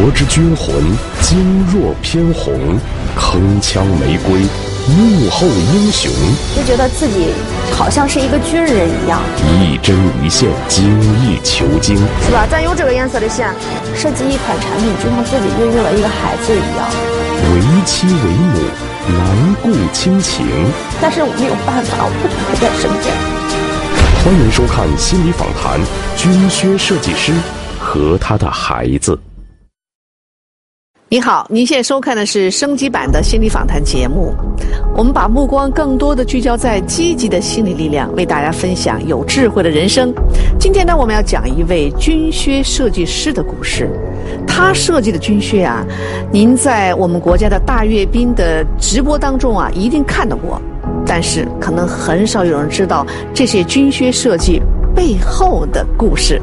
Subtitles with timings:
[0.00, 0.74] 国之军魂，
[1.22, 1.38] 坚
[1.72, 2.52] 若偏红，
[3.16, 4.40] 铿锵玫瑰，
[4.88, 6.10] 幕后英雄。
[6.56, 7.28] 就觉得自己
[7.70, 9.20] 好像是一个军人一样，
[9.60, 11.96] 一针一线，精益求精。
[12.26, 12.44] 是吧？
[12.50, 13.48] 咱有这个颜色的线，
[13.94, 16.90] 设计一款产品就像自己孕育了一个孩子一样。
[17.54, 18.58] 为妻为母，
[19.16, 20.44] 难顾亲情。
[21.00, 23.14] 但是我没有办法，我不能陪在身边。
[24.24, 25.78] 欢迎收看心理访谈，
[26.16, 27.32] 军靴设计师
[27.78, 29.16] 和他的孩子。
[31.14, 34.34] 你好，您现在收看的是升级版的心理访谈节目。
[34.96, 40.12] 我们把目光更多的聚焦在积极的心理力量，为大家分享有智慧的人生。
[40.58, 43.88] 今天呢，我们要讲一位军靴设计师的故事。
[44.44, 45.86] 他设计的军靴啊，
[46.32, 50.60] 您在我们国家的大阅兵的直播当中啊，一定看到过，
[51.06, 54.60] 但是可能很少有人知道这些军靴设计
[54.96, 56.42] 背后的故事。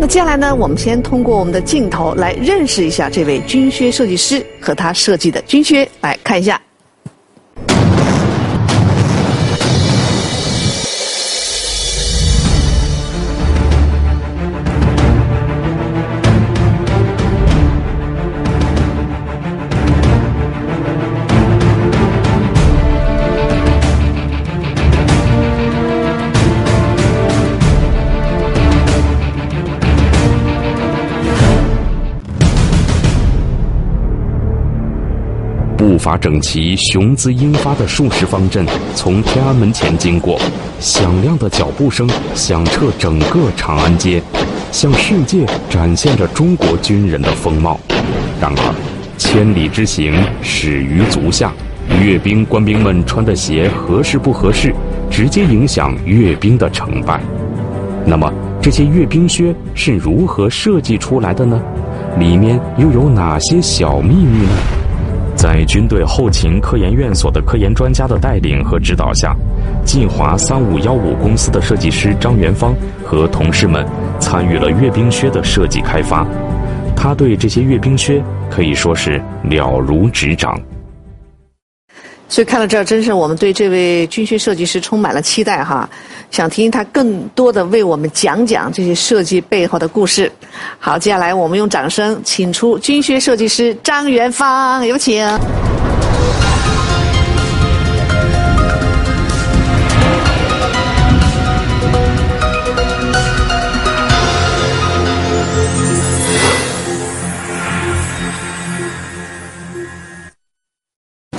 [0.00, 6.60] 那接下来呢，我们先通过我们的镜头来认识一下这位军靴设计师和他设计的军靴，来看一下。
[35.98, 40.38] 步伐整齐、雄姿英发的数十方阵从天安门前经过，
[40.78, 44.22] 响亮的脚步声响彻整个长安街，
[44.70, 47.80] 向世界展现着中国军人的风貌。
[48.40, 48.74] 然而，
[49.18, 51.52] 千里之行始于足下，
[52.00, 54.72] 阅兵官兵们穿的鞋合适不合适，
[55.10, 57.20] 直接影响阅兵的成败。
[58.06, 61.60] 那么，这些阅兵靴是如何设计出来的呢？
[62.20, 64.77] 里面又有哪些小秘密呢？
[65.38, 69.36] 在军队后勤科研院所的科研专家的带领和指导下，
[69.84, 73.86] 晋华三五幺五公司的设计师张元芳和同事们
[74.18, 76.26] 参与了阅兵靴的设计开发。
[76.96, 80.60] 他对这些阅兵靴可以说是了如指掌。
[82.28, 85.88] 所以看到这儿，真是我们对这位军靴设计师充满了期待哈，
[86.30, 90.30] 想听他更多的为我们讲讲这些设计背后的故事。
[90.78, 95.26] 好，接下来我们用掌声请出军靴设计师张元芳，有请。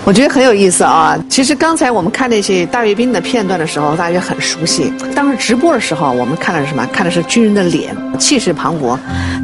[0.10, 1.16] 我觉得很有意思啊！
[1.30, 4.92] 其实刚才我们看那些大阅兵的片段的时候，大家很熟悉。
[5.16, 6.84] 当时直播的时候，我们看的是什么？
[6.92, 8.98] 看的是军人的脸，气势磅礴。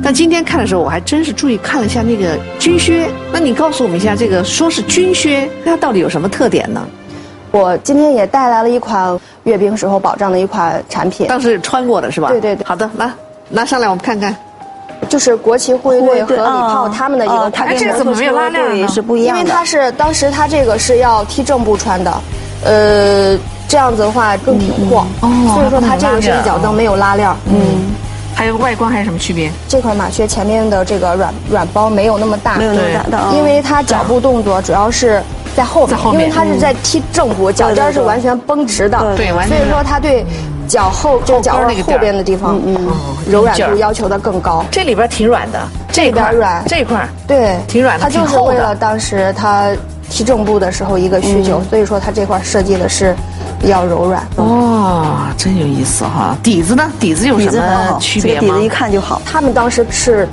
[0.04, 3.08] 但今天看的时候，我还真是注意看了一下那个军靴。
[3.32, 6.84] 那你告诉我们一下，这个说是军靴，它到底有什么特点呢？
[7.52, 12.30] 我今天也带来了一款阅兵时候保障的一款产品，当时穿过的是吧？
[12.30, 12.66] 对对对。
[12.66, 13.08] 好的，来
[13.50, 14.36] 拿上来，我们看看。
[15.08, 18.88] 就是国旗护卫队和礼炮他们的一个，哎，这个怎么没有拉链呢？
[18.88, 22.12] 是不一样的，因为它是当时它这个是要踢正步穿的，
[22.64, 23.38] 呃，
[23.68, 25.06] 这样子的话更挺阔，
[25.54, 27.30] 所以说它这个是一脚蹬，没有拉链。
[27.46, 27.94] 嗯，
[28.34, 29.52] 还有外观还有什么区别？
[29.68, 35.22] 这款马靴前面的这个软软包没有那么大，没有那么大的，因为它脚步动作主要是
[35.56, 40.26] 在后面，因为它是在踢正步，脚尖是完全绷直的，对，所以说它对。
[40.68, 42.76] 脚后就脚腕后边的地方，嗯，
[43.30, 44.64] 柔软度要求的更高。
[44.72, 45.60] 这里边挺软的，
[45.92, 49.70] 这边软，这块对，挺软的，它就是为了当时它
[50.10, 53.16] 踢正步的时候一个需求，所以说它这块设计的是
[53.60, 54.26] 比较柔软。
[54.38, 56.38] 哇，真有意思哈！
[56.44, 56.84] 底子呢？
[57.00, 58.42] 底子有什么区别吗？
[58.42, 59.22] 底子一看就好。
[59.26, 60.28] 他们当时是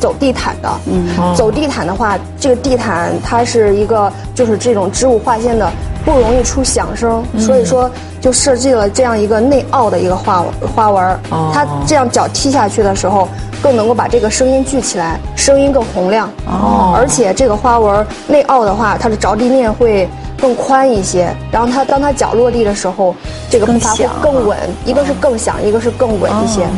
[0.00, 5.70] 走地毯的，嗯，走地毯的话，这个地毯它是一个就是这种织物化线的。
[6.06, 7.90] 不容易出响声，所以说
[8.20, 10.44] 就设计了这样一个内凹的一个花
[10.74, 11.18] 花纹
[11.52, 13.28] 它这样脚踢下去的时候，
[13.60, 16.30] 更能够把这个声音聚起来，声音更洪亮。
[16.46, 20.08] 哦，而且这个花纹内凹的话，它的着地面会
[20.40, 21.28] 更宽一些。
[21.50, 23.12] 然后它当它脚落地的时候，
[23.50, 24.56] 这个步伐会更稳。
[24.84, 26.68] 一个是更响，一个是更稳一些。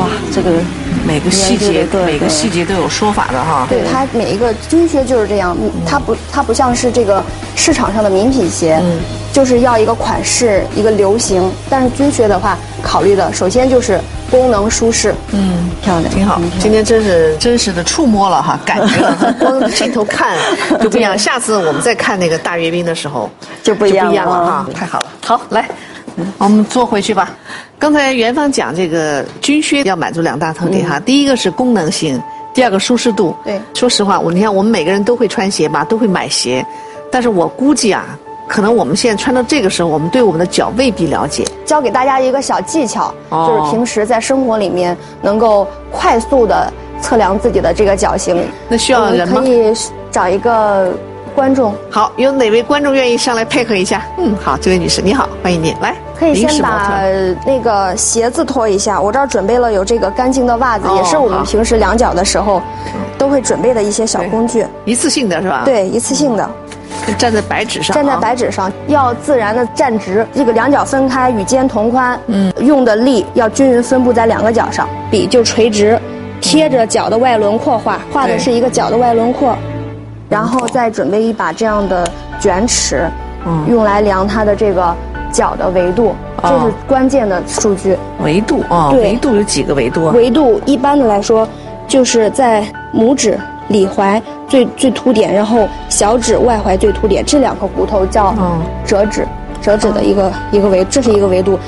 [0.00, 0.50] 哇，这个。
[1.06, 3.66] 每个细节，每个细节都有说法的哈。
[3.68, 5.56] 对它每一个军靴就是这样，
[5.86, 7.22] 它不它不像是这个
[7.56, 8.80] 市场上的名品鞋，
[9.32, 11.50] 就是要一个款式一个流行。
[11.70, 13.98] 但是军靴的话，考虑的首先就是
[14.30, 16.40] 功能舒适，嗯，漂亮，挺好。
[16.60, 20.36] 今天真是真实的触摸了哈，感觉了， 光镜头看
[20.82, 21.18] 就不一样。
[21.18, 23.28] 下次我们再看那个大阅兵的时候
[23.62, 25.06] 就不一样了哈，太好了。
[25.24, 25.68] 好，来。
[26.38, 27.30] 我们坐回去吧。
[27.78, 32.20] 刚才元芳讲这个军靴要满足两大特点哈，第一个是功能性，
[32.52, 33.34] 第二个舒适度。
[33.44, 36.64] 对，说实话，我你看我们每个人都会穿鞋吧，都会买鞋，
[37.10, 41.46] 但是我估计啊，可能我们现在穿到这个时候，我们对我们的脚未必了解。
[41.64, 48.44] 教给大家一个小技巧，哦就是平时在生活里面能够快速的测量自己的这个脚型。
[48.68, 49.48] 那需要人吗可？
[49.48, 49.72] 以
[50.10, 50.92] 找一个
[51.30, 54.02] 观众，好，有哪位观众愿意上来配合一下？
[54.18, 55.94] 嗯，好，这位女士你好，欢迎您来。
[56.18, 57.00] 可以先把
[57.46, 59.00] 那个鞋子脱一下。
[59.00, 62.60] 我这儿准备了有这个干净的袜子，哦也是我们平时量脚的时候
[63.16, 64.66] 都会准备的一些小工具。
[64.84, 66.50] 一次性的是吧？，对，一次性的，
[67.16, 72.20] 站在白纸上啊，站在白纸上要自然的站直，这个两脚分开，与肩同宽。
[72.26, 75.98] 嗯，用的力要均匀分布在两个脚上，笔就垂直，
[76.42, 79.56] 贴着脚的外轮廓画，画的是一个脚的外轮廓，
[80.30, 82.10] 然后再准备一把这样的
[82.40, 83.06] 卷尺，
[83.44, 84.94] 嗯用来量它的这个
[85.30, 87.98] 脚的维度，这哦是关键的数据。
[88.22, 90.12] 维度啊，对维度有几个维度啊？
[90.14, 91.46] 维度一般的来说，
[91.86, 93.38] 就是在拇指
[93.68, 99.26] 里踝最最凸点，然后小指外踝最凸点这两个骨头叫嗯折指，
[99.60, 101.58] 折指的一个、一个维，这是一个维度。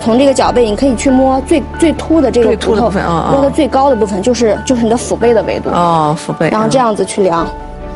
[0.00, 6.48] 从这个脚背，你可以去摸最最凸的这个最凸骨头，的部分啊啊摸的最高的部分就是就是你的腹背的维度，哦，腹背。
[6.48, 7.46] 嗯然后这样子去量，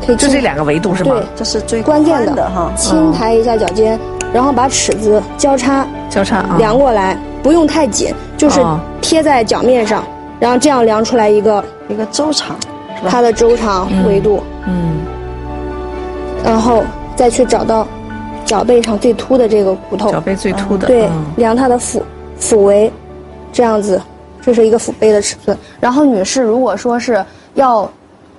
[0.05, 1.11] 可以轻就这两个维度是吗？
[1.15, 2.71] 对这是最关键宽的哈。
[2.75, 3.99] 轻抬一下脚尖，
[4.33, 6.55] 然后把尺子交叉交叉啊。
[6.57, 10.03] 量过来，不用太紧，就是哦贴在脚面上，
[10.39, 12.55] 然后这样量出来一个一个周长，
[13.07, 14.97] 它的周长维度，嗯，
[16.43, 16.83] 然后
[17.15, 17.87] 再去找到
[18.45, 20.87] 脚背上最凸的这个骨头，脚背最凸的。
[20.87, 22.03] 对嗯，量它的腹
[22.39, 22.91] 腹围，
[23.51, 24.01] 这样子，
[24.41, 25.57] 这是一个腹背的尺寸。
[25.79, 27.23] 然后女士如果说是
[27.55, 27.89] 要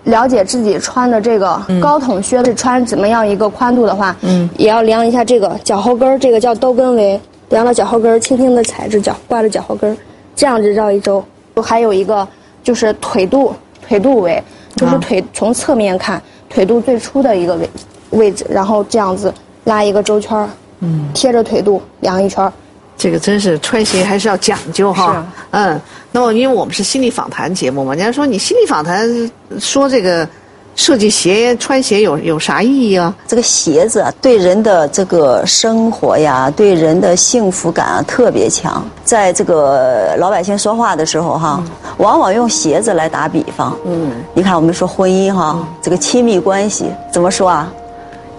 [0.09, 7.21] 了解自己穿的这个高筒靴是穿怎么样一个宽度的话，嗯，也要量一下这个脚后跟儿，这个叫兜跟围，
[7.51, 9.97] 量到脚后跟儿，轻轻的踩着脚，挂着脚后跟儿，
[10.35, 11.23] 这样子绕一周。
[11.63, 12.27] 还有一个
[12.63, 13.53] 就是腿肚，
[13.87, 14.43] 腿肚围，
[14.77, 17.69] 就是啊腿从侧面看腿肚最粗的一个位
[18.11, 19.33] 位置，然后这样子
[19.65, 20.49] 拉一个周圈儿，
[20.81, 22.53] 嗯，贴着腿肚量一圈儿。
[22.97, 25.13] 这个真是穿鞋还是要讲究哈。
[25.13, 30.29] 是嗯，那么因为我们是心理访谈节目嘛，人家说你心理访谈说这个
[30.75, 33.15] 设计鞋穿鞋有有啥意义啊？
[33.27, 38.89] 这个鞋子啊，对人的这个生活呀，对人的幸福感啊特别强。
[39.05, 41.63] 在这个老百姓说话的时候哈，
[41.99, 43.77] 往往用鞋子来打比方。
[43.85, 47.73] 嗯，你看我们说婚姻哈，这个亲密关系怎么说啊？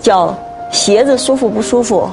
[0.02, 0.34] 叫
[0.72, 2.10] 鞋子舒服不舒服，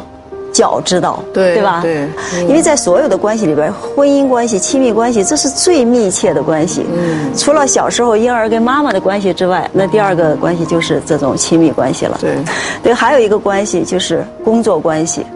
[0.57, 1.81] 脚知道，对对吧？
[1.83, 2.09] 对
[2.49, 6.87] 因为在所有的关系里边，婚姻关系、亲密关系，这是最密切的关系。
[6.97, 12.17] 嗯，除了小时候婴儿跟妈妈的关系之外，那第二个关系就是这种亲密关系了。
[12.21, 12.37] 对，
[12.83, 15.27] 对，还有一个关系就是工作关系。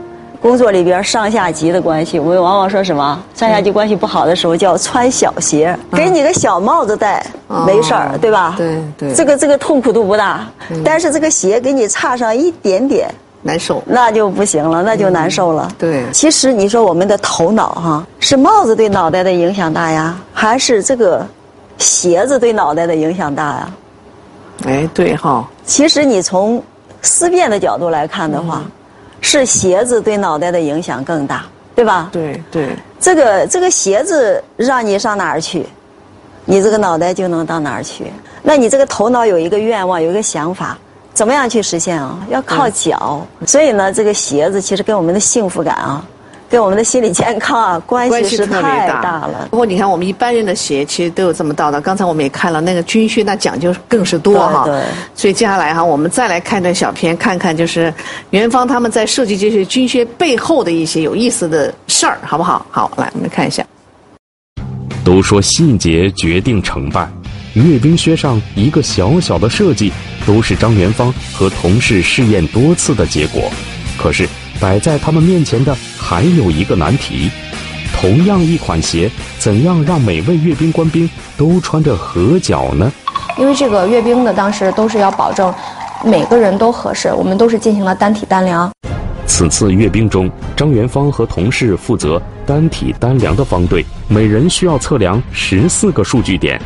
[0.42, 3.22] 工作里边上下级的关系，我们往往说什么？
[3.34, 7.22] 上下级关系不好的时候叫穿小鞋，给你个小帽子戴，
[7.66, 8.54] 没事儿，对吧？
[8.56, 10.48] 对对这个这个痛苦度不大，
[10.82, 13.06] 但是这个鞋给你差上一点点，
[13.42, 13.82] 难受。
[13.86, 15.70] 那就不行了，那就难受了。
[15.78, 21.26] 对其实你说我们的头脑哈，是帽子对脑袋的影响大呀，还是这个
[21.78, 23.72] 鞋子对脑袋的影响大呀？
[24.66, 26.62] 哎，对哈，其实你从
[27.00, 28.62] 思辨的角度来看的话，
[29.22, 32.10] 是鞋子对脑袋的影响更大，对吧？
[32.12, 35.64] 对对，这个这个鞋子让你上哪儿去，
[36.44, 38.12] 你这个脑袋就能到哪儿去。
[38.42, 40.76] 那你这个头脑有一个愿望，有一个想法，
[41.12, 42.18] 怎么样去实现啊？
[42.30, 43.26] 要靠脚。
[43.46, 46.04] 所以呢，这个鞋子其实跟我们的幸福感啊，
[46.48, 49.48] 跟我们的心理健康啊，关关系系是特别大太大了。
[49.50, 51.80] 不过你看，我们一般人的鞋其实都有这么道的。
[51.80, 54.64] 刚才我们也看了那个军靴，那讲究更是多哈。
[54.64, 57.92] 对对所以接下来哈，我们再来看段小片，看看就是
[58.30, 62.64] 元芳他们在设计这些军靴背后的一些有意思的事儿，好不好？
[62.70, 63.64] 好，来我们看一下。
[65.04, 67.08] 都说细节决定成败，
[67.54, 69.92] 阅兵靴上一个小小的设计，
[70.30, 73.50] 都是张元芳和同事试验多次的结果。
[73.98, 74.28] 可是
[74.60, 77.28] 摆在他们面前的还有一个难题：
[78.00, 79.10] 同样一款鞋，
[79.40, 82.92] 怎样让每位阅兵官兵都穿着合脚呢？
[83.36, 85.52] 因为这个阅兵的当时都是要保证
[86.04, 88.70] 每个人都合适，我们都是进行了单体单量。
[89.26, 96.60] 此次阅兵中，张元芳和同事负责单体单量的方队，每人需要测量十四个数据点，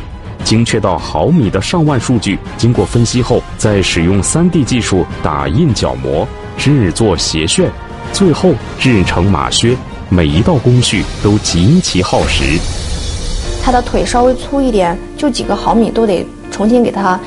[0.45, 6.25] 精确到毫米的上万数据，经过分析后，再使用 3D 技术打印角膜，
[6.55, 7.67] 制作鞋楦，
[8.13, 9.75] 最后制成马靴。
[10.07, 12.43] 每一道工序都极其耗时。
[13.63, 17.19] 他的腿稍微粗一点，就几个毫米都得重新给他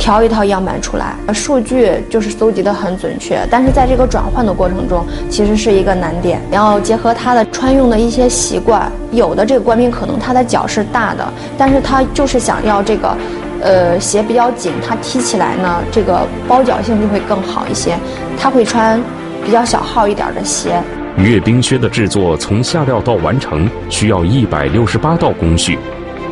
[0.00, 1.14] 调一套样板出来。
[1.32, 6.40] 数据就是搜集的很准确，但是在这个转换的过程中，其实是一个难点。
[6.50, 13.16] 然后结合他的穿用的一些习惯，有的这个官兵可能他的脚是大的，但是他就是想要这个
[13.62, 17.94] 呃，鞋比较紧，它踢起来呢，这个包脚性就会更好一些。
[18.38, 18.98] 他会穿
[19.44, 20.82] 比较小号一点的鞋。
[21.16, 25.78] 阅兵靴的制作从下料到完成需要一百六十八道工序，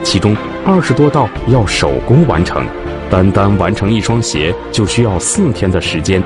[0.02, 0.34] 其中
[0.64, 2.64] 二十多道要手工完成。
[3.10, 6.22] 单单完成一双鞋就需要四天的时间。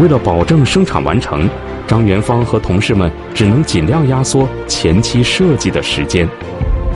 [0.00, 1.48] 为了保证生产完成，
[1.86, 6.28] 张元芳和同事们只能尽量压缩前期设计的时间。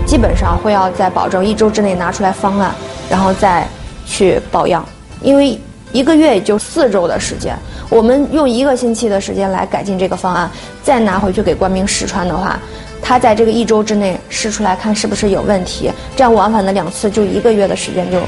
[0.06, 2.75] 基本上会要在保证一周之内拿出来方案，
[3.10, 3.66] 然后再
[4.06, 4.84] 去保样。
[5.20, 5.58] 因为
[5.92, 7.56] 一个月也就四周的时间，
[7.90, 10.50] 我们用一个星期的时间来改进这个方案，
[10.82, 12.58] 再拿回去给官兵试穿的话，
[13.02, 18.18] 他在这个一周之内试出来看是不是有问题，这样往返的两次就一个月的时间就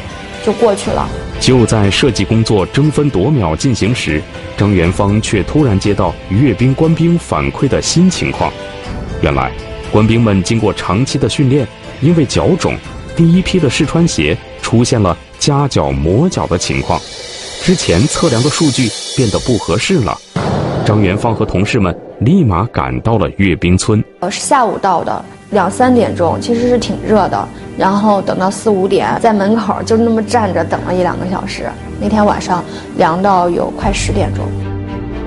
[0.44, 1.08] 就过去了。
[1.40, 4.22] 就在设计工作争分夺秒进行时，
[4.56, 8.52] 张元芳却突然接到阅兵官兵反馈的新情况，
[9.22, 9.50] 原来。
[9.92, 11.66] 官兵们经过长期的训练，
[12.00, 12.76] 因为脚肿，
[13.16, 17.00] 第一批的试穿鞋出现了夹脚磨脚的情况，
[17.60, 20.16] 之前测量的数据变得不合适了。
[20.86, 24.00] 张元芳和同事们立马赶到了阅兵村。
[24.20, 27.48] 呃，是下午到的，两三点钟，其实是挺热的。
[27.78, 31.68] 然后等到四五点，在门口就那么站着等了一两个小时。
[32.00, 32.62] 那天晚上
[32.96, 34.44] 凉到有快十点钟。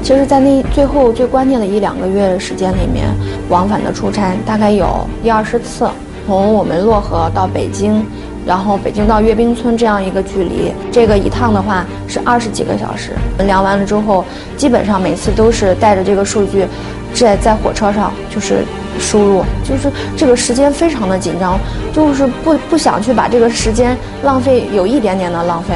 [0.02, 3.08] 其实，在那最后最关键的一两个月的时间里面，
[3.50, 5.90] 往返的出差大概有一二十次，
[6.28, 8.06] 从我们漯河到北京，
[8.46, 13.12] 然后北京到阅兵村这样一个距离，这个一趟的话是二十几个小时。
[13.46, 14.26] 量完了之后，
[14.58, 16.68] 基本上每次都是带着这个数据，
[17.14, 18.64] 在在火车上就是
[19.00, 21.60] 输入，就是这个时间非常的紧张，
[21.94, 25.76] 就是不不想去把这个时间浪费，有一点点的浪费。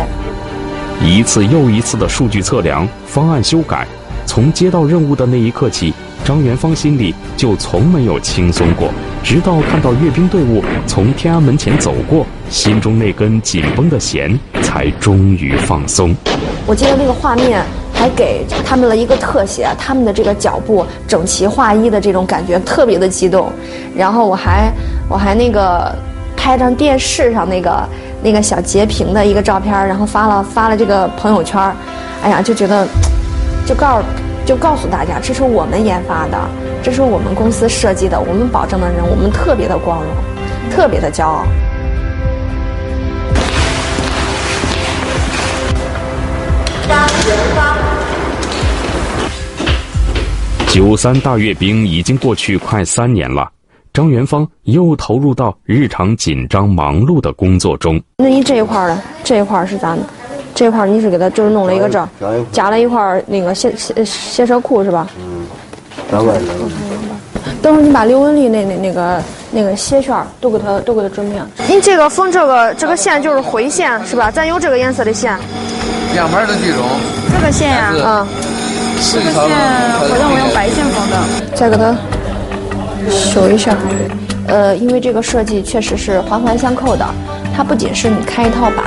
[1.03, 3.87] 一次又一次的数据测量，方案修改。
[4.25, 5.93] 从接到任务的那一刻起，
[6.25, 8.89] 张元芳心里就从没有轻松过。
[9.23, 16.13] 直到看到阅兵队伍从天安门前走过，心中那根紧绷的弦才终于放松。
[16.65, 17.63] 我记得那个画面
[17.97, 23.51] 还给他们了一个特写，他们的这个脚步整齐划一的这种感觉特别的激动。
[23.95, 24.71] 然后我还
[25.09, 25.91] 我还那个
[26.35, 27.89] 拍张电视上那个
[28.21, 31.59] 那个小截屏的一个照片，然后发了发了这个朋友圈。
[32.23, 32.87] 哎呀，就觉得。
[33.67, 34.01] 就告，
[34.45, 36.37] 就告诉大家，这是我们研发的，
[36.81, 40.07] 这是我们公司设计的，我们保证的人，我们特别的光荣，
[40.71, 41.43] 特别的骄傲。
[46.87, 47.37] 张元
[50.77, 53.49] 九三大阅兵已经过去快三年了，
[53.91, 57.99] 张元芳又投入到日常紧张忙碌的工作中。
[58.17, 59.01] 那你这一块呢？
[59.23, 60.03] 这一块是咱的。
[60.53, 62.07] 这块你是给他就是弄了一个这儿，
[62.51, 65.07] 加了一块那个鞋鞋鞋舌裤是吧？
[65.17, 65.47] 嗯，
[66.11, 66.39] 等会儿
[67.59, 69.19] 等会儿你把刘文丽那那那个
[69.49, 71.35] 那个鞋楦都给他都给他准备。
[71.67, 74.29] 你这个缝这个这个线就是灰线是吧？
[74.29, 75.35] 咱有这个颜色的线。
[76.15, 76.85] 样板的这种。
[77.33, 78.27] 这个线呀，嗯，
[78.99, 81.55] 这个线好像我用白线缝的。
[81.55, 81.95] 再给它
[83.09, 83.75] 修一下。
[84.47, 87.05] 呃，因为这个设计确实是环环相扣的，
[87.55, 88.85] 它不仅是你开一套板。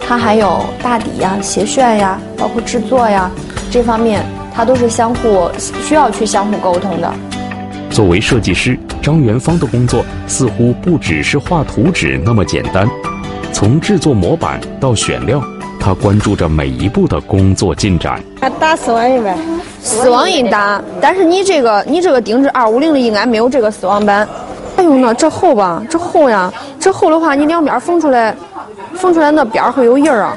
[0.00, 3.28] 它还有大底呀、鞋楦呀，包括制作呀，
[3.70, 4.24] 这方面
[4.54, 5.50] 它都是相互
[5.82, 7.12] 需要去相互沟通的。
[7.90, 12.86] 作为设计师，张元芳的工作似乎不只是画图纸那么简单。
[13.52, 15.42] 从制作模板到选料，
[15.86, 18.20] 他关注着每一步的工作进展。
[18.58, 19.38] 打死亡印呗，
[19.80, 24.28] 死亡印打，但是你这个你这个定制二五零的应该没有这个死亡板。
[24.74, 25.80] 哎呦那这厚吧？
[25.88, 26.52] 这厚呀！
[26.80, 28.34] 这厚的话，你两边缝出来。
[28.94, 30.36] 缝出来那边儿会有印儿啊，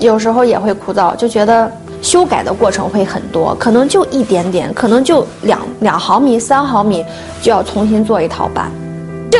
[0.00, 7.02] 有时候也会枯燥，就觉得修改的过程会很多，可能就一点点，可能就两两毫米、三毫米，
[7.40, 8.70] 就要重新做一套板。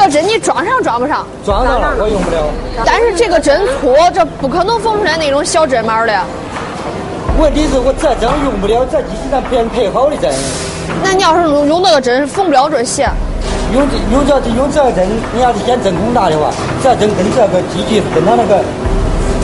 [0.01, 1.27] 这个针你装上装不上？
[1.45, 2.49] 装上了，我用不了。
[2.87, 6.13] 但是这个针粗，这不可能缝出来那种小针毛的。
[7.39, 10.33] 问题是我这针用不了，这机器上别人配好的针。
[11.05, 13.11] 那你要是用用那个针，缝不了这线。
[13.75, 16.49] 用这用这用这个针，你要是嫌针孔大的话，
[16.83, 18.65] 这针跟这个机器跟它那个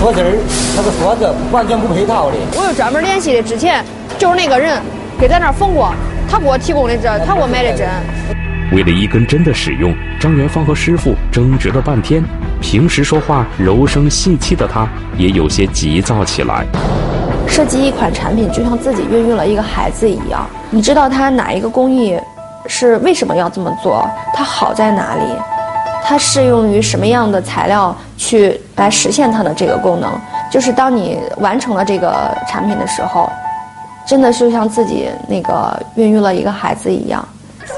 [0.00, 0.32] 锁针儿
[0.74, 2.36] 那个锁子完全不配套的。
[2.56, 3.84] 我有专门联系的，之前
[4.16, 4.80] 就是那个人
[5.20, 5.92] 给咱那儿缝过，
[6.30, 7.86] 他给我提供的针，他给我买的针。
[8.72, 12.22] 为了一根针的使用，张元芳和师傅争执了半天。
[12.60, 16.66] 平时说话柔声细气的他，也有些急躁起来。
[17.46, 22.18] 设计一款产品，就像自己孕育了一个孩子一样，你知道它哪一个工艺？
[22.66, 24.04] 是为什么要这么做？
[24.34, 25.22] 它好在哪里？
[26.04, 30.10] 它适用于什么样的材料去来实现它的这个功能？
[30.50, 33.30] 就是当你完成了这个产品的时候，
[34.08, 37.26] 真的就像自己那个孕育了一个孩子一样。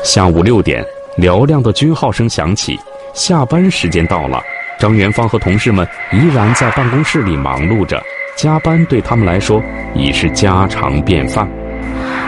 [0.05, 0.85] 下午六点，
[1.19, 2.79] 嘹亮的军号声响起，
[3.15, 4.41] 下班时间到了。
[4.79, 8.01] 张元芳和同事们依然在办公室里忙碌着，
[8.37, 9.61] 加班对他们来说
[9.95, 11.49] 已是家常便饭。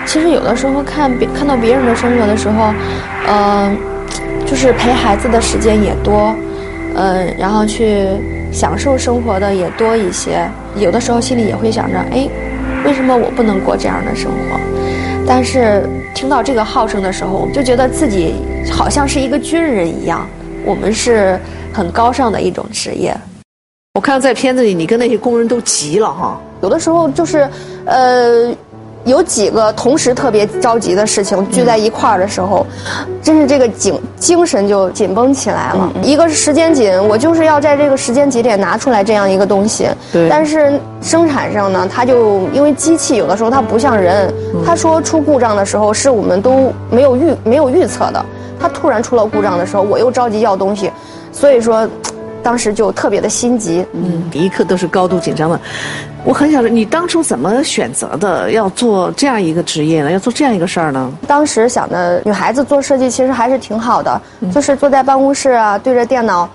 [0.05, 2.75] 其实有的时候看别看到别人的生活的时候，
[3.27, 3.73] 呃，
[4.45, 6.35] 就是陪孩子的时间也多，
[6.97, 8.09] 嗯，然后去
[8.51, 10.49] 享受生活的也多一些。
[10.77, 12.29] 有的时候心里也会想着，哎，
[12.85, 14.59] 为什么我不能过这样的生活？
[15.27, 18.35] 但是听到这个号声的时候，我们就觉得自己
[18.71, 20.29] 好像是一个军人一样，
[20.65, 21.39] 我们是
[21.73, 23.17] 很高尚的一种职业。
[23.95, 26.41] 我看到在片子里，你跟那些工人都急了哈。
[26.63, 27.49] 有的时候就是，
[27.87, 28.55] 呃。
[29.05, 32.67] 有几个同时特别着急的事情聚在一块儿的时候，
[33.23, 35.91] 真是这个精精神就紧绷起来了。
[36.03, 39.89] 一个是时间紧，我就是要在这个时间节点拿出来这样一个东西。
[40.13, 40.29] 对。
[40.29, 44.33] 但是生产上呢，它就因为机器有的时候它不像人，
[44.65, 48.25] 它说出故障的时候是我们都没有预没有预测的。
[48.61, 50.91] 它突然出了故障的时候，我又着急要东西，
[51.33, 51.89] 所以说。
[52.43, 55.61] 当时就特别的心急，嗯，一刻都是高度紧张的。
[56.25, 60.11] 我很想说，你当初怎么选择的要做这样一个职业呢？
[60.11, 61.11] 要做这样一个事儿呢？
[61.27, 64.21] 当时想的，女孩子做设计其实还是挺好的，
[64.53, 66.49] 就是坐在办公室啊，对着电脑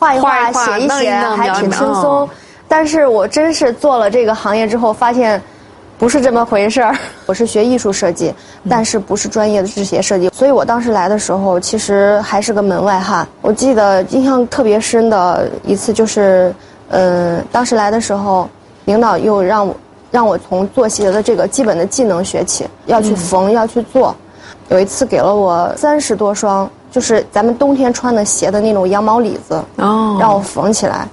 [0.00, 2.28] 画一画、写一写，还挺轻松。
[2.66, 5.40] 但是我真是做了这个行业之后，发现。
[5.98, 8.34] 不是这么回事儿， 我是学艺术设计，
[8.68, 13.24] 但是不是专业的制鞋设计，所以我当时来的时候其实还是个门外汉。
[13.40, 16.52] 我记得印象特别深的一次就是，
[16.88, 18.50] 呃，当时来的时候，
[18.84, 19.76] 领导又让我
[20.10, 24.14] 让我从做鞋的这个基本的技能学起，要去缝，要去做。
[24.68, 31.06] 有一次给了我三十多双，就是咱们冬天穿的鞋的那种羊毛里子，让我缝起来。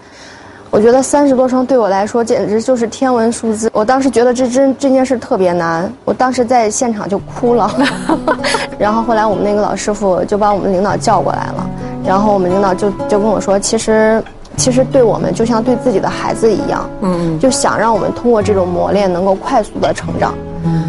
[0.72, 3.72] 我觉得三十多双对我来说简直就是天文数字。
[3.74, 7.74] 我当时觉得这真这件事特别难，我当时在现场就哭了。
[8.78, 11.70] 然后后来我们那个老师傅就把我们领导叫过来了，
[12.06, 14.24] 然后我们领导就就跟我说，其实
[14.60, 20.36] 其实对我们就像对自己的孩子一样，嗯，就想让我们通过这种磨练能够快速的成长。
[20.66, 20.84] 嗯，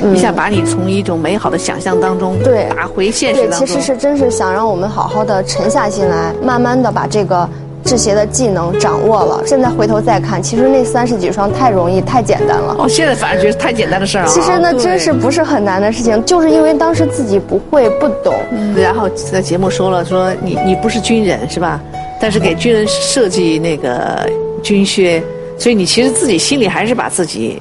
[0.00, 3.58] 你想把你从一种美好的想象当中对打回现实当中。
[3.58, 7.46] 对，其实是真是想让我们好好的沉下心来，慢慢的把这个。
[7.84, 12.74] 制鞋的技能掌握了，现在回头再看，其实那三十几双太容易、太简单了。
[12.80, 18.34] 哦，现在反而觉得太简单的事儿其实那真是不是很难的事情，就是因为当时自己不会、不懂。
[18.76, 21.80] 然后在节目说了，说你你不是军人是吧？
[22.20, 24.28] 但是给军人设计那个
[24.62, 25.22] 军靴，
[25.58, 27.60] 所以你其实自己心里还是把自己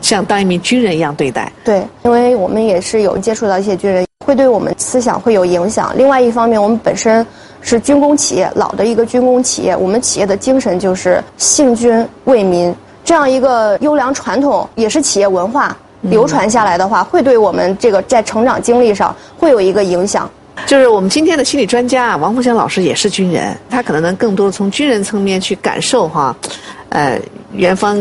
[0.00, 1.52] 像当一名军人一样对待。
[1.64, 5.92] 对，因为我们也是有接触到一些军人，会对我们思想会有影响。
[5.96, 7.26] 另外一方面，我们本身。
[7.66, 9.74] 是军工企业，老的一个军工企业。
[9.74, 20.30] 我们企业的精神就是信军为民，这样一个优良传统，也是企业文化流传下来的话，会对我们这个在成长经历上会有一个影响。
[20.66, 26.34] 就是我们今天的心理专家王富祥老师也是军人，他可能能更多的从军人层面去感受哈，
[26.88, 27.20] 呃，
[27.52, 27.98] 元芳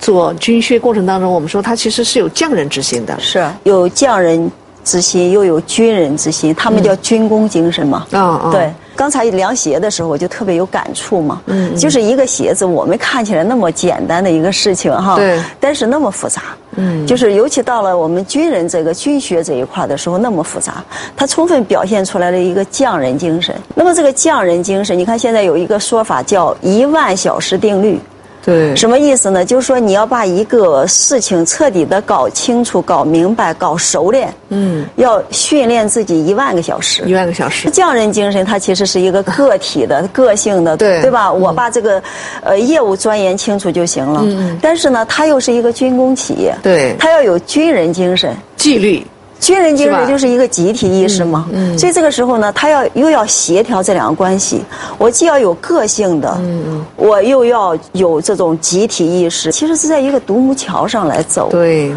[0.00, 4.50] 做军靴过程当中，我们说他其实是有匠人之心的，是有匠人
[4.82, 8.06] 之心，又有军人之心，他们叫军工精神嘛。
[8.12, 8.72] 啊啊，对。
[9.00, 11.40] 刚才量鞋的时候，我就特别有感触嘛。
[11.46, 15.16] 嗯，就是一个鞋子，我们看起来那么简单的一个事情哈。
[15.16, 15.42] 对。
[15.58, 16.42] 但是那么复杂。
[16.76, 17.06] 嗯。
[17.06, 20.84] 就是尤其到了我们军人这个军学这一块的时候，那么复杂，
[21.16, 23.56] 它充分表现出来了一个匠人精神。
[23.74, 27.98] 那么这个匠人精神，你看现在有一个说法叫一万小时定律。
[28.44, 29.44] 对，什么意思呢？
[29.44, 37.02] 就是说你要把一个事情彻底的搞清楚、搞明白、搞熟练，嗯，要训练自己一万个小时。
[37.04, 37.68] 一万个小时。
[37.70, 41.30] 匠人精神，它其实是一个个体的、个性的，对对吧？
[41.30, 42.02] 我把这个
[42.42, 44.22] 呃业务钻研清楚就行了。
[44.24, 44.58] 嗯。
[44.62, 49.06] 但是呢，它又是一个军工企业，对，它要有军人精神、纪律。
[49.40, 54.62] 军人精神就是一个集体意识嘛，所以这个时候呢，他要又要协调这两个关系，
[54.98, 56.38] 我既要有个性的，
[56.96, 61.48] 我又要有这种集体意识，其实是在一个独木桥上来走。
[61.50, 61.90] 对，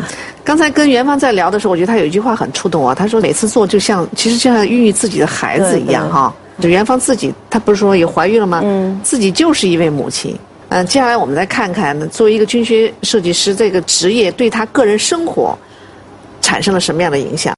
[0.43, 6.34] 刚才跟元芳在聊的时候，我觉得他有一句话很触动啊，他说每次做就像其实就像孕育自己的孩子一样哈。
[6.62, 8.62] 就元芳自己，她不是说也怀孕了吗？
[8.63, 10.38] 嗯，自己就是一位母亲。
[10.69, 15.58] 嗯，接下来我们再看看，作为一个军靴设计师这个职业，对他个人生活。
[16.43, 17.56] 产生了什么样的影响？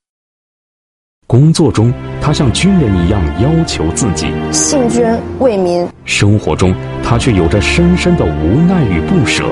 [1.28, 5.04] 工作中，他像军人一样要求自己，信军
[5.40, 9.44] 为民；生活中，他却有着深深的无奈与不舍，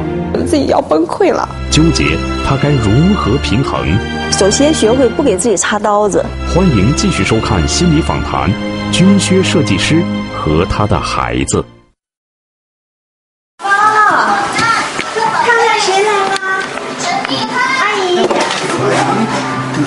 [0.45, 1.49] 自己要崩溃了。
[1.71, 2.15] 纠结，
[2.45, 3.83] 他该如何平衡？
[4.31, 6.23] 首先，学会不给自己插刀子。
[6.53, 8.51] 欢迎继续收看心理访谈，
[8.91, 10.03] 军靴设计师
[10.37, 11.65] 和他的孩子。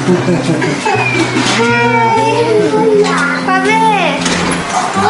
[0.06, 0.12] 宝
[3.64, 3.68] 贝，
[5.02, 5.04] 嗯。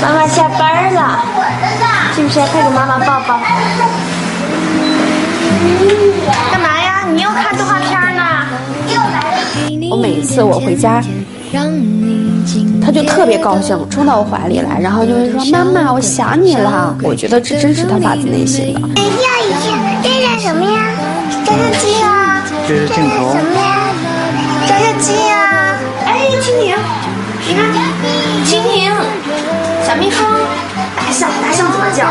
[0.00, 1.18] 妈妈下班了，
[2.14, 2.38] 是不是？
[2.38, 3.40] 快给妈妈抱抱。
[6.52, 7.04] 干嘛呀？
[7.12, 8.22] 你又看动画片呢？
[9.90, 11.02] 我每一次我回家，
[12.84, 18.80] 他就特别高兴，冲到我怀里来，然后就会说：“妈妈，我想你了。”我觉得这真是他发自内心的。
[18.96, 19.10] 哎呀，
[19.48, 20.80] 一下，这是什么呀？
[21.44, 22.21] 这是鸡啊？
[22.66, 23.32] 这是镜头。
[23.32, 23.92] 什么呀？
[24.66, 25.78] 这是鸡啊？
[26.06, 26.76] 哎，蜻蜓，
[27.46, 27.60] 你看，
[28.44, 28.92] 蜻蜓，
[29.84, 30.26] 小蜜蜂，
[30.96, 32.06] 大象，大象怎么叫？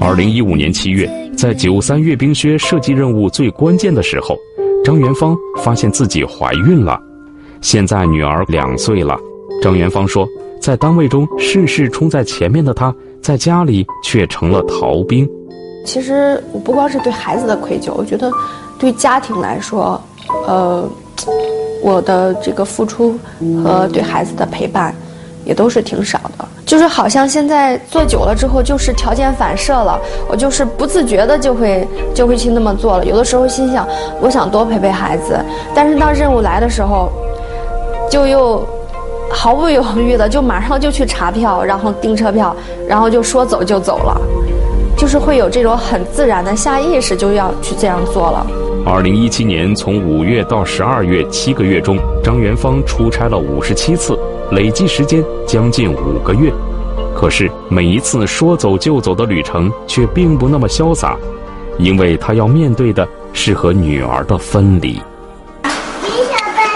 [0.00, 4.36] 二零一五年七月，在九三阅兵靴设计任务最关键的时候，
[4.84, 6.98] 张元芳发现自己怀孕了。
[7.60, 9.18] 现在女儿两岁了，
[9.62, 10.26] 张元芳说，
[10.60, 15.28] 在单位中事事冲在前面的她，在家里却成了逃兵。
[15.84, 18.30] 其实我不光是对孩子的愧疚，我觉得
[18.78, 20.00] 对家庭来说，
[20.46, 20.88] 呃，
[21.82, 23.18] 我的这个付出
[23.62, 24.94] 和对孩子的陪伴，
[25.44, 26.48] 也都是挺少的。
[26.64, 33.04] 就是好像现在做久了之后，就是条件反射了，我就是不自觉的就会就会去那么做了。
[33.04, 33.86] 有的时候心想，
[34.20, 35.38] 我想多陪陪孩子，
[35.74, 37.10] 但是当任务来的时候，
[38.08, 38.66] 就又
[39.30, 42.56] 毫不犹豫的就马上就去查票，然后订车票，
[42.88, 44.20] 然后就说走就走了。
[45.02, 48.46] 就是会有这种很自然的下意识就要去这样做了。
[48.86, 54.16] 二零一七年从五月到十二月七个月中，张元芳出差了五十七次，
[54.52, 56.52] 累计时间将近五个月。
[57.16, 61.16] 可是每一次说走就走的旅程却并不那么潇洒，
[61.78, 65.02] 因为她要面对的是和女儿的分离。
[66.06, 66.72] 别上班，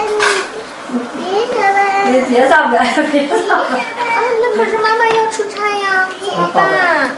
[2.29, 3.79] 别上班，别上班，别上班。
[3.79, 7.09] 啊，那可是妈妈要出差呀，怎么办？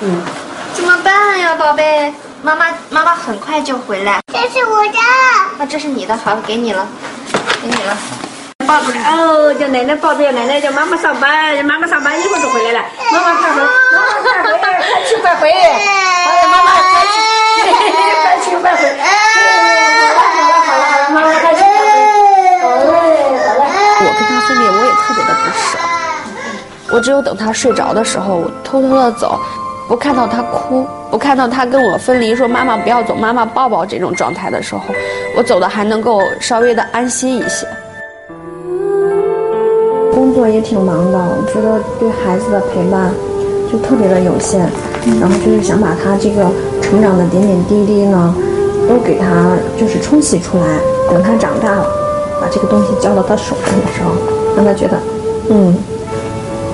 [0.00, 0.22] 嗯，
[0.74, 2.12] 怎么办呀，宝贝？
[2.40, 4.20] 妈妈，妈妈很快就回来。
[4.32, 4.98] 这是我的。
[5.58, 6.86] 啊，这是你的，好，给你了，
[7.60, 7.96] 给你了。
[8.64, 12.86] 抱不了，哦，叫奶奶抱着，奶奶叫妈妈上班，妈妈上班一会儿就回来了。
[13.10, 15.50] 妈妈快回，妈妈快回，快去快回。
[15.50, 16.78] 好了，妈妈快
[17.10, 17.18] 去，
[18.22, 18.82] 快去快回。
[20.14, 21.90] 好了好了好了，妈妈快去快回。
[22.62, 22.94] 好嘞
[23.42, 23.66] 好嘞。
[23.98, 25.66] 我跟他分别，我也特别的不舍。
[26.90, 29.40] 我只有等他睡着的时候，我偷偷的走，
[29.88, 34.82] 不看到他哭，不看到他跟我分离，说妈妈不要走，妈妈抱抱这种状态的时候，
[35.34, 37.66] 我走的还能够稍微的安心一些。
[40.12, 43.10] 工作也挺忙的，我觉得对孩子的陪伴
[43.72, 44.60] 就特别的有限，
[45.20, 46.44] 然后就是想把他这个
[46.82, 48.34] 成长的点点滴滴呢，
[48.86, 50.78] 都给他就是冲洗出来，
[51.10, 51.86] 等他长大了，
[52.42, 54.12] 把这个东西交到他手上的时候，
[54.54, 54.98] 让他觉得，
[55.48, 55.74] 嗯，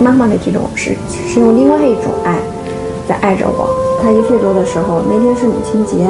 [0.00, 0.96] 妈妈的这种是
[1.29, 2.38] 是用另外一种爱
[3.25, 3.71] 爱着我。
[4.03, 6.07] 他一岁多的时候，那天是母亲节，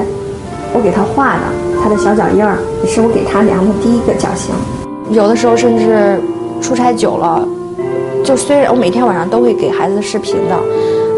[0.73, 1.43] 我给他画的
[1.81, 4.53] 他的小脚印儿，也是我给他量的第一个脚型。
[5.11, 6.21] 有的时候甚至
[6.61, 7.47] 出差久了，
[8.25, 10.59] 就虽然我每天晚上都会给孩子视频的，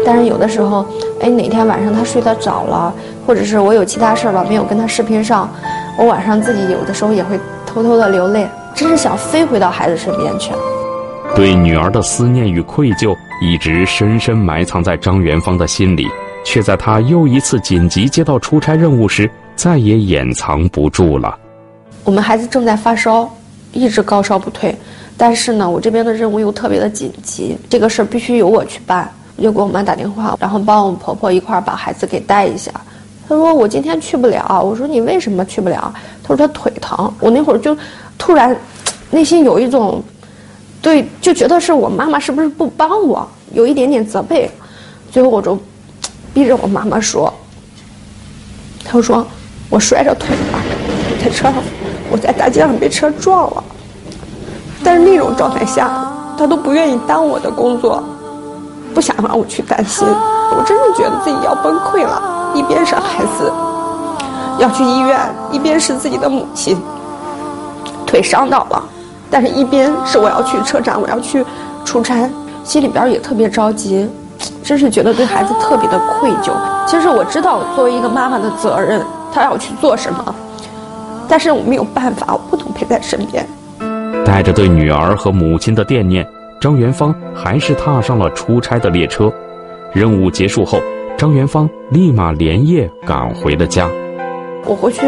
[0.05, 0.85] 但是有的时候，
[1.19, 2.93] 哎，哪天晚上他睡得早了，
[3.25, 5.49] 或者是我有其他事儿吧，没有跟他视频上，
[5.97, 10.51] 我晚上自己有的时候也会偷偷的流泪，真是想飞回到孩子身边去。
[11.37, 16.07] 对女儿的思念与愧疚一直深深埋藏在张元芳的心里，
[16.43, 21.37] 却在她又一次紧急接到出差任务时，再也掩藏不住了。
[22.03, 23.31] 我们孩子正在发烧，
[23.71, 24.75] 一直高烧不退，
[25.15, 29.07] 但是呢，我这边的任务又特别的紧急，这个事儿必须由我去办。
[29.35, 32.71] 我就给我妈打电话，然后帮我婆婆一块儿把孩子给带一下。
[33.29, 34.59] 她说我今天去不了。
[34.65, 35.93] 我说你为什么去不了？
[36.23, 37.13] 她说她腿疼。
[37.19, 37.77] 我那会儿就
[38.17, 38.57] 突然
[39.11, 40.03] 内心有一种
[40.81, 44.49] 对，就觉得是我妈妈是不是不帮我，有一点点责备。
[45.11, 45.57] 最后我就
[46.33, 47.33] 逼着我妈妈说，
[48.85, 49.25] 她说
[49.69, 50.59] 我摔着腿了，
[51.21, 51.53] 在车上，
[52.11, 53.63] 我在大街上被车撞了。
[54.83, 58.03] 但是那种状态下，她都不愿意耽误我的工作，
[58.93, 60.07] 不想让我去担心。
[60.07, 63.51] 我真的觉得自己要崩溃了，一边是孩子
[64.59, 65.19] 要去医院，
[65.51, 66.77] 一边是自己的母亲
[68.05, 68.83] 腿伤到了，
[69.29, 71.43] 但是一边是我要去车站，我要去
[71.83, 72.29] 出差，
[72.63, 74.09] 心里边也特别着急，
[74.63, 76.51] 真是觉得对孩子特别的愧疚。
[76.87, 80.35] 其实我知道作为一个妈妈的责任，她要去做什么，
[81.27, 83.45] 但是我没有办法，我不能陪在身边。
[84.25, 86.25] 带着对女儿和母亲的惦念，
[86.59, 89.31] 张元芳还是踏上了出差的列车。
[89.93, 90.79] 任务结束后，
[91.17, 93.89] 张元芳立马连夜赶回了家。
[94.65, 95.01] 我回去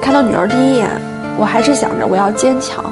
[0.00, 0.88] 看到女儿第一眼，
[1.36, 2.84] 我还是想着我要坚强，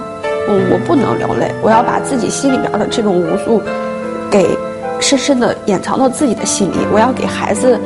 [0.71, 3.63] 我不能流泪，我要把自己心里边的这种无助
[4.31, 4.47] 给
[5.01, 6.77] 深深的掩藏到自己的心里。
[6.93, 7.79] 我要给孩子，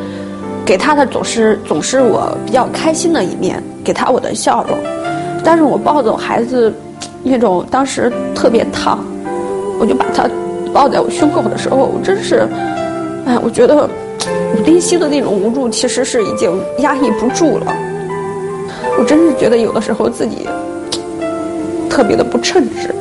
[0.64, 4.78] 给他的总是总是我比较开心的一面，给他我的笑容。
[5.44, 6.72] 但是我抱走孩子，
[7.22, 9.04] 那种当时特别烫，
[9.78, 10.28] 我就把他
[10.72, 12.48] 抱在我胸口的时候，我真是，
[13.26, 13.88] 哎，我觉得我
[14.64, 17.66] 内心的那种无助其实是已经压抑不住了。
[18.98, 20.48] 我真是觉得有的时候自己
[21.94, 22.92] 特别的不称职，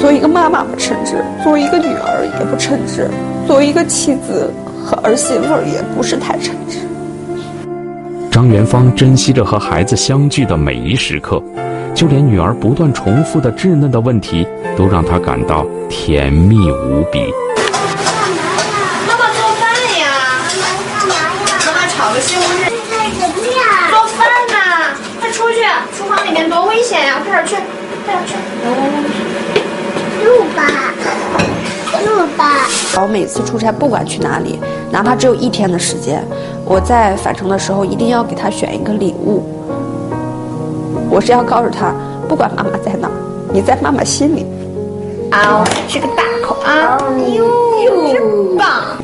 [0.00, 3.08] 作为一个妈妈不称职，作为一个女儿也不称职，
[3.46, 4.52] 作为一个妻子
[4.84, 6.78] 和儿媳妇也不是太称职。
[8.28, 11.40] 张元芳珍惜着和孩子相聚的每一时刻，
[11.94, 14.44] 就连女儿不断重复的稚嫩的问题，
[14.76, 17.32] 都让她感到甜蜜无比。
[19.06, 20.10] 妈妈做饭呀！
[20.58, 21.54] 妈妈干嘛呀？
[21.64, 22.66] 妈妈炒个西红柿。
[23.14, 23.62] 什么呀？
[23.90, 24.56] 做饭呢！
[25.20, 25.62] 快出去，
[25.96, 27.20] 厨房里面多危险呀！
[27.24, 27.56] 快点去，
[28.06, 28.34] 快点去。
[28.62, 28.94] 来来来，
[30.24, 30.62] 录吧，
[32.06, 32.68] 录吧。
[33.02, 34.60] 我每次出差，不管去哪里，
[34.92, 36.24] 哪怕只有一天的时间，
[36.64, 39.42] 我在返程的时候一定要给他选一个礼物。
[41.10, 41.92] 我是要告诉他，
[42.28, 43.14] 不管妈妈在哪儿，
[43.52, 44.46] 你在妈妈心里。
[45.32, 46.96] 嗷，吃个大口啊！
[47.34, 47.50] 哟，
[48.12, 48.96] 真棒！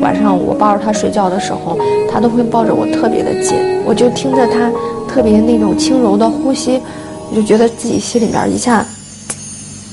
[0.00, 1.78] 晚上我抱着他睡觉的时候，
[2.10, 4.70] 他都会抱着我特别的紧，我就听着他
[5.08, 6.80] 特别那种轻柔的呼吸，
[7.30, 8.84] 我就觉得自己心里边一下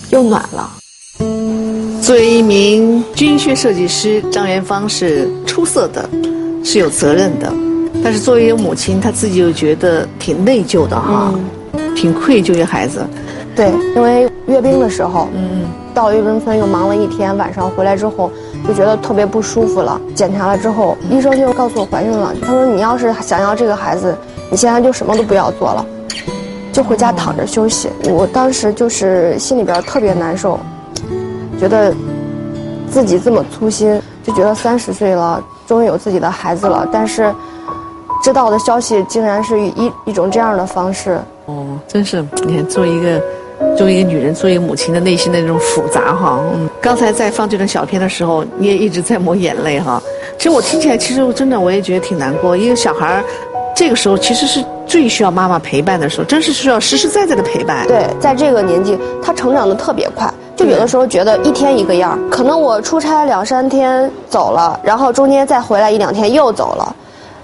[0.09, 0.69] 又暖了。
[2.01, 6.09] 作为一名军靴设计师，张元芳是出色的，
[6.63, 7.51] 是有责任的。
[8.03, 11.33] 但是作为一个母亲，她自己又觉得挺内疚的哈，
[11.95, 13.05] 挺愧疚于孩子。
[13.55, 15.61] 对，因为阅兵的时候，嗯，
[15.93, 18.29] 到阅兵村又忙了一天，晚上回来之后
[18.67, 19.99] 就觉得特别不舒服了。
[20.15, 22.33] 检查了之后，医生就告诉我怀孕了。
[22.41, 24.15] 他说：“你要是想要这个孩子，
[24.49, 25.85] 你现在就什么都不要做了，
[26.71, 30.59] 就回家躺着休息。”我当时就是心里边特别难受，
[31.59, 31.93] 觉得
[32.89, 37.33] 自己这么粗心，就觉得三十岁了，终于有自己的孩子了，但是
[38.23, 41.19] 知道的消息竟然是一一种这样的方式。
[41.45, 43.21] 哦，真是，你看，作为一个。
[43.77, 50.03] 作为一个女人，作为一个母亲的内心的那种复杂哈，嗯，刚才在放这段小片的时候，你也一直在抹眼泪哈。
[50.37, 52.57] 其实我听起来，其实真的我也觉得挺难过。
[52.57, 53.23] 一个小孩儿，
[53.73, 57.87] 这个时候其实是最需要妈妈陪伴的时候，真是需要实实在在的陪伴。
[57.87, 66.93] 对，在这个年纪，他成长的特别快，就有的时候觉得一天一个样可能我出差两三天走了，然后中间再回来一两天又走了，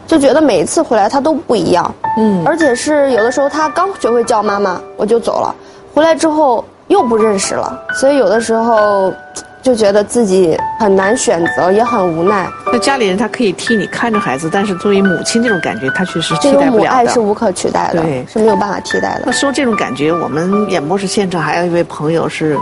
[0.06, 1.96] 就觉得每一次回来他都不一样。
[2.18, 5.56] 嗯，而且是有的时候他刚学会叫妈妈，我就走了。
[5.94, 9.14] 回来之后又不认识了，所以有的时候
[9.62, 12.50] 就觉得自己很难选择，也很无奈。
[12.72, 16.62] 那家里人他可以替你看着孩子，但是作为母亲这种感觉，他确实替代不了的。
[16.62, 19.24] 这种母爱是无可取代的，对，是没有办法替代的。
[19.26, 22.58] 那说这种感觉，我们演播室现场还有一位朋友是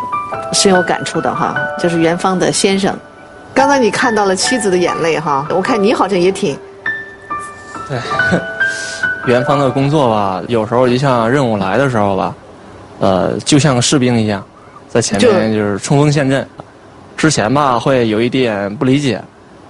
[0.51, 2.93] 深有感触的哈，就是元芳的先生。
[3.53, 6.57] 刚才你看到了妻子的眼泪哈，我看你好像也挺。
[7.87, 7.97] 对，
[9.33, 12.35] 元芳的工作吧，有时候一项任务来的时候吧。
[12.99, 14.43] 呃，就像士兵一样，
[14.89, 16.47] 在前面就是冲锋陷阵。
[17.15, 19.19] 之前吧会有一点不理解，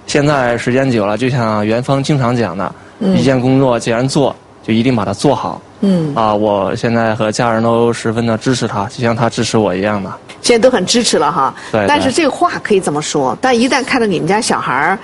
[0.06, 5.60] 现在时间久了，就像元芳经常讲的，一件工作既然做，就一定把它做好。
[5.80, 6.14] 嗯。
[6.14, 10.12] 啊，我现在和家人都十分的支持他，就像他支持我一样的。
[10.42, 11.54] 现在都很支持了哈。
[11.72, 11.84] 对。
[11.88, 14.98] 但是这话可以这么说，但一旦看到你们家小孩儿。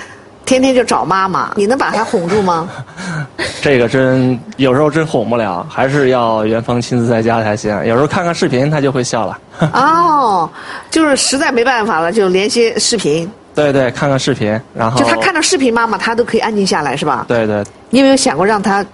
[0.44, 2.68] 天天就找妈妈，你能把他哄住吗？
[3.62, 7.74] 这个真有时候真哄不了，还是要元芳亲自在家才行。
[7.86, 9.38] 有时候看看视频，他就会笑了。
[9.72, 10.48] 哦，
[10.90, 13.30] 就是实在没办法了，就连接视频。
[13.54, 17.24] 对对，看看视频，然后就他看到视频，妈妈他都可以安静下来，是吧？
[17.26, 17.64] 对对。
[17.88, 18.84] 你有没有想过让他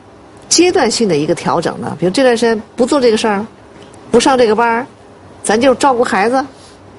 [0.48, 1.96] 阶段性的一个调整呢？
[1.98, 3.44] 比如这段时间不做这个事儿，
[4.12, 4.86] 不上这个班儿，
[5.42, 6.44] 咱就照顾孩子。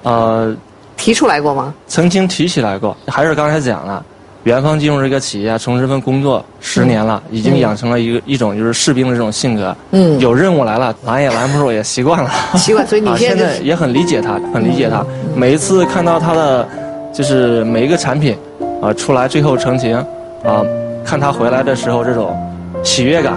[0.03, 0.53] 呃，
[0.97, 1.73] 提出来过吗？
[1.87, 4.03] 曾经提起来过，还是刚才讲了。
[4.43, 9.75] 元芳进入这个企业，从这份工作十年了，已经养成了一个一种就是士兵的这种性格。
[9.91, 12.31] 嗯，有任务来了，拦也拦不住，也习惯了。
[12.55, 15.05] 习惯，所以你现在也很理解他，很理解他。
[15.35, 16.67] 每一次看到他的，
[17.13, 18.35] 就是每一个产品，
[18.81, 19.95] 啊，出来最后成型，
[20.43, 20.63] 啊，
[21.05, 22.35] 看他回来的时候这种
[22.83, 23.33] 喜悦感，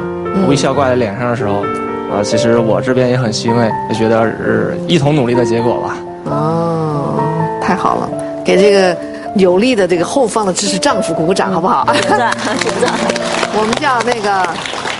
[0.49, 1.57] 微笑挂在脸上的时候，
[2.11, 5.97] 啊，其实我这边也很欣慰，也觉得是一同努力的结果吧。
[6.25, 7.21] 哦，
[7.61, 8.09] 太好了，
[8.43, 8.97] 给这个。
[9.37, 11.85] 有力的这个后方的支持丈夫鼓鼓掌好不好？
[11.85, 12.95] 鼓掌，鼓掌。
[13.57, 14.49] 我们叫那个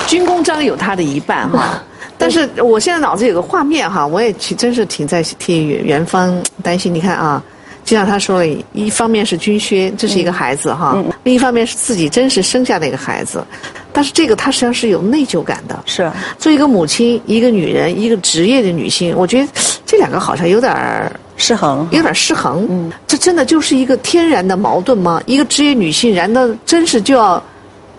[0.07, 1.83] 军功章有他的一半哈，
[2.19, 6.95] 但是我现在脑子有个画面哈，我也挺真是挺在替元元芳担心。
[6.95, 7.43] 你看啊，
[7.85, 13.45] 就像他说了，一方面是军靴，这是一个孩子哈；另一方面是自己真实生下的一个孩子，
[13.93, 15.81] 但是这个他实际上是有内疚感的。
[15.87, 19.49] 是，作为一个母亲，一个女人，一个职业的女性，我觉得
[19.87, 21.11] 这两个好像有点儿。
[21.37, 22.67] 失衡，有点失衡。
[22.69, 25.21] 嗯，这真的就是一个天然的矛盾吗？
[25.27, 27.43] 一个职业女性，难道真是就要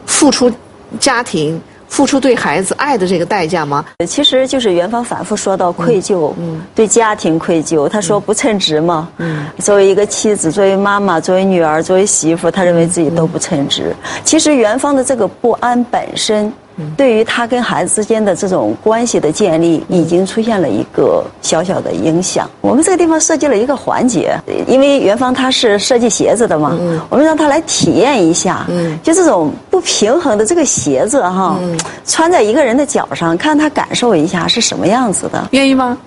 [0.05, 0.51] 付出
[0.99, 3.85] 家庭、付出对孩子爱的这个代价吗？
[4.07, 7.87] 其实就是元芳反复说到愧疚，嗯，对家庭愧疚。
[7.89, 13.95] 他说不称职嘛，嗯，作为一个妻子，作为妈妈，作为女儿，作为媳妇，他认为自己都不称职。
[14.23, 16.51] 其实元芳的这个不安本身。
[16.97, 22.49] 对于他跟孩子之间的这种关系的建立，已经出现了一个小小的影响。
[22.61, 24.35] 我们这个地方设计了一个环节，
[24.67, 26.77] 因为元芳他是设计鞋子的嘛，
[27.09, 28.65] 我们让他来体验一下，
[29.01, 31.57] 就这种不平衡的这个鞋子哈，
[32.05, 35.97] 穿在一个人的脚上，看他感受一下是什么样子的，愿意吗？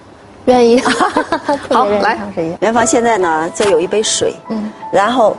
[0.44, 0.80] 愿意。
[1.70, 2.18] 好，来，
[2.60, 4.34] 元芳现在呢，这有一杯水，
[4.92, 5.36] 然后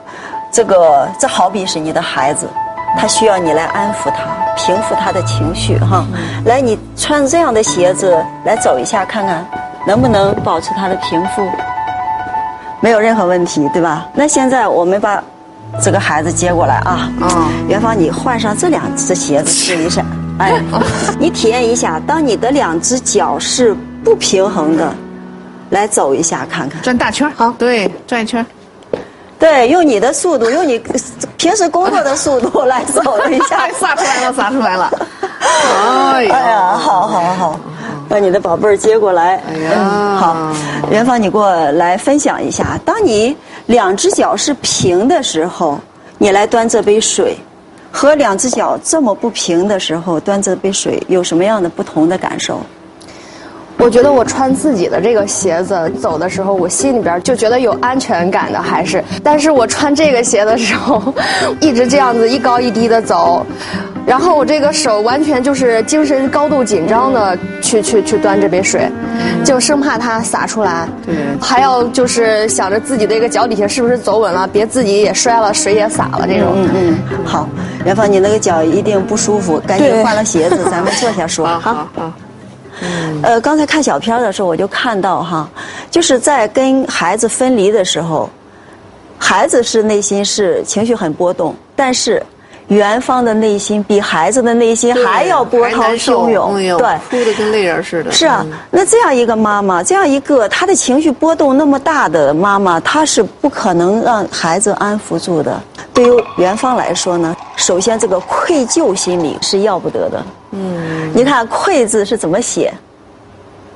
[0.51, 2.47] 这个这好比是你的孩子。
[2.97, 4.25] 他需要你来安抚他，
[4.57, 6.05] 平复他的情绪，哈。
[6.45, 9.45] 来，你穿这样的鞋子来走一下，看看
[9.85, 11.47] 能不能保持他的平复，
[12.81, 14.07] 没有任何问题，对吧？
[14.13, 15.23] 那现在我们把
[15.81, 17.09] 这个孩子接过来啊。
[17.21, 17.49] 啊。
[17.67, 20.03] 元芳，你换上这两只鞋子试一下，
[20.39, 20.59] 哎，
[21.19, 24.93] 你体验一下，当你的两只脚是不平衡的，
[25.69, 26.81] 来走一下看看。
[26.81, 28.45] 转大圈好，对，转一圈。
[29.39, 30.77] 对，用你的速度，用你
[31.37, 34.91] 平时工作的速度 来走一下， 撒出来了，撒出来了。
[35.41, 37.59] 哎呀，好好好，
[38.09, 39.41] 把你的宝贝儿接过来。
[39.47, 40.35] 哎呀，好，
[40.91, 43.35] 元芳，你给我来分享一下，当你
[43.67, 45.79] 两只脚是平的时候，
[46.17, 47.37] 你来端这杯水，
[47.91, 52.59] 和两只脚这么不平的时候端这杯水，有什么样的不同的感受？
[53.79, 59.01] 我觉得我穿自己的这个鞋子走的时候，我心里边就觉得有安全感的，还是。
[59.23, 61.13] 但是我穿这个鞋的时候，
[61.61, 63.45] 一直这样子一高一低的走，
[64.05, 68.85] 然后我这个手完全就是精神高度紧张的去去去端这杯水，
[69.45, 70.85] 就生怕它洒出来。
[71.05, 71.15] 对。
[71.39, 76.51] 还要就是想着自己的一个脚底下是不是走稳了，别自己也摔了，水也洒了这种。
[76.53, 77.25] 嗯嗯。
[77.25, 77.47] 好，
[77.85, 81.47] 元芳，你那个脚一定不舒服，赶紧换了鞋子，咱们坐下说。
[81.47, 82.11] 好好。
[83.21, 85.49] 呃，刚才看小片的时候，我就看到哈，
[85.91, 88.29] 就是在跟孩子分离的时候，
[89.17, 92.23] 孩子是内心是情绪很波动，但是
[92.67, 98.11] 元芳的内心比孩子的内心还要波涛汹涌，对，哭的跟泪人似的。
[98.11, 105.59] 是啊，那这样一个妈妈，这样一个她的情绪波动那么大的妈妈，她是不可能让孩子安抚住的。
[105.93, 110.23] 对于元芳来说呢，首先这个愧疚心理是要不得的。
[110.51, 112.73] 嗯，你看“愧”字是怎么写？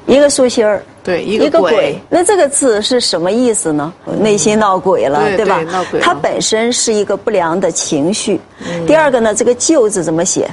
[0.06, 1.98] 一个竖心儿，对，一个鬼。
[2.10, 3.94] 那这个字是什么意思呢？
[4.20, 5.62] 内心闹鬼了，对吧？
[5.72, 6.00] 闹鬼。
[6.02, 8.40] 它本身是一个不良的情绪。
[8.86, 10.50] 第二个呢，这个“疚”字怎么写？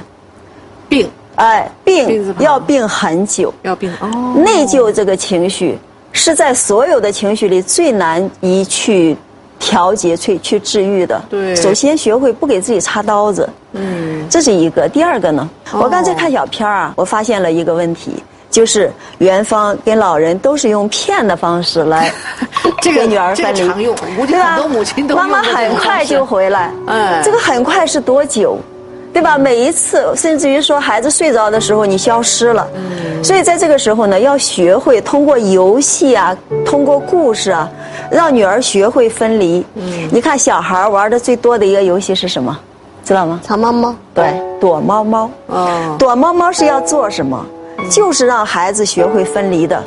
[0.87, 1.09] 病。
[1.35, 3.53] 哎，病要病很久。
[3.63, 4.35] 要病哦。
[4.37, 5.77] 内疚这个情绪
[6.11, 9.17] 是在所有的情绪里最难以去
[9.61, 11.21] 调节、去去治愈的。
[11.29, 11.55] 对。
[11.55, 13.47] 首先学会不给自己插刀子。
[13.71, 14.27] 嗯。
[14.29, 14.89] 这是一个。
[14.89, 15.49] 第二个呢？
[15.71, 18.21] 我刚才看小片儿啊，我发现了一个问题。
[18.49, 22.11] 就是元芳跟老人都是用骗的方式来
[22.83, 23.85] 跟女儿分离，
[24.27, 24.59] 对吧？
[25.15, 28.57] 妈妈很快就回来，嗯，这个很快是多久？
[29.13, 29.37] 对吧？
[29.37, 37.69] 每一次，甚至于说孩子睡着的时候你消失了，嗯，所以在这个时候呢，要学会通过游戏啊，通过故事啊，
[38.11, 39.65] 让女儿学会分离。
[39.75, 42.57] 嗯，你看小孩玩的最多的一个游戏是什么？
[43.03, 43.39] 知道吗？
[43.43, 43.95] 藏猫猫。
[44.13, 45.29] 对，躲猫猫。
[45.47, 47.43] 哦，躲猫猫是要做什么？
[47.89, 49.83] 就是让孩子学会分离的，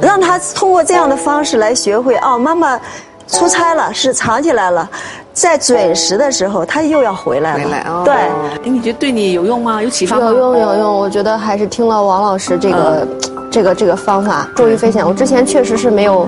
[0.00, 2.80] 让他通过这样的方式来学会哦，妈妈
[3.28, 4.88] 出差了，是藏起来了，
[5.34, 7.64] 在准时的时候他又要回来了。
[7.64, 8.02] 回来哦。
[8.06, 8.30] 对，哎，
[8.64, 9.82] 你觉得对你有用吗？
[9.82, 10.26] 有启发吗？
[10.28, 13.08] 有用有用，我觉得还是听了王老师这个
[13.50, 15.06] 这个这个方法，受益匪浅。
[15.06, 16.26] 我之前确实是没有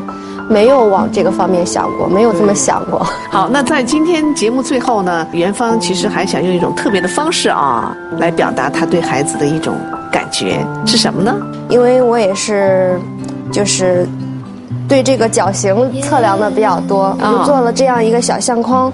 [0.48, 3.06] 没有往这个方面想过，没有这么想过。
[3.30, 9.74] 好，那在今天节目最后呢，元芳其实还想用一种特别的方式啊，来表达他对孩子的一种。
[10.10, 11.36] 感觉是什么呢？
[11.68, 12.98] 因为我也是，
[13.52, 14.08] 就是，
[14.88, 18.90] 对这个脚型测量的比较多，就做了这样一个小相框，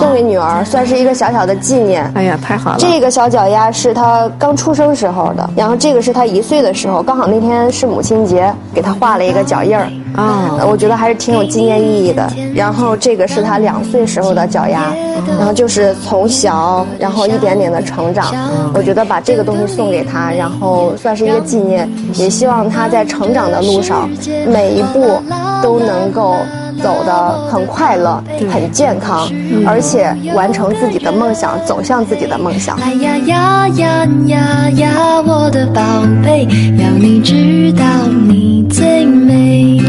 [0.00, 2.10] 送给女儿，算是一个小小的纪念。
[2.14, 2.76] 哎呀，太好了！
[2.78, 9.86] 这个小脚丫是她刚出生时候的，然后这个是她一岁的时候，刚好那天是母亲节，给她画了一个脚印儿。
[10.14, 12.32] 啊，我觉得还是挺有纪念意义的。
[12.54, 14.94] 然后这个是她两岁时候的脚丫，
[15.36, 18.32] 然后就是从小，然后一点点的成长。
[18.72, 24.08] 我觉得把这个东西送给她，然后算是一个纪念，也希望她在成长的路上
[24.46, 25.20] 每一步
[25.62, 26.36] 都能够
[26.82, 29.28] 走得很快乐、很健康，
[29.66, 32.78] 而且完成自己的梦想，走向自己的梦想。
[33.00, 35.80] 呀呀呀呀呀，我的宝
[36.22, 36.46] 贝，
[36.78, 37.84] 要你知道
[38.28, 39.80] 你最美。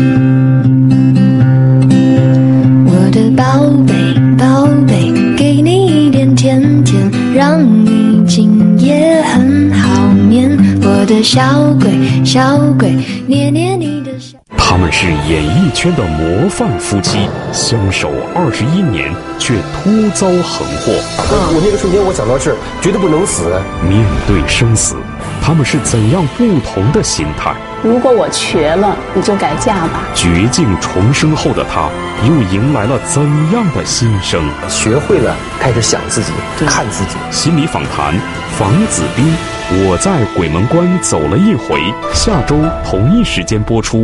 [3.36, 3.44] 宝
[3.86, 3.94] 贝，
[4.38, 9.86] 宝贝，给你一点甜甜，让你今夜很好。
[11.24, 11.42] 小
[12.80, 13.95] 鬼，捏捏你的小。
[14.68, 20.92] 他们是演艺圈的模范夫妻，相守二十一年，却突遭横祸。
[21.54, 23.44] 我那个瞬间，我想到是绝对不能死。
[23.88, 24.96] 面对生死，
[25.40, 27.54] 他们是怎样不同的心态？
[27.84, 30.02] 如果我瘸了，你就改嫁吧。
[30.16, 31.88] 绝境重生后的他，
[32.28, 33.22] 又迎来了怎
[33.54, 34.50] 样的新生？
[34.68, 36.32] 学会了开始想自己，
[36.66, 37.12] 看自己。
[37.30, 38.16] 心理访谈，
[38.58, 39.32] 房子斌，
[39.86, 41.80] 我在鬼门关走了一回。
[42.16, 44.04] 下周同一时间播出。